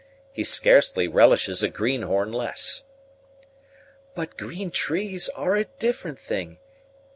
He 0.33 0.43
scarcely 0.43 1.07
relishes 1.07 1.61
a 1.61 1.69
greenhorn 1.69 2.31
less." 2.31 2.85
"But 4.15 4.35
green 4.35 4.71
trees 4.71 5.29
are 5.35 5.55
a 5.55 5.65
different 5.77 6.17
thing. 6.17 6.57